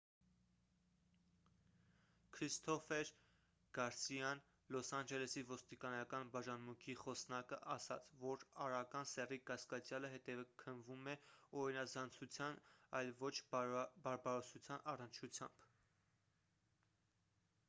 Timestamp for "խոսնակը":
7.01-7.59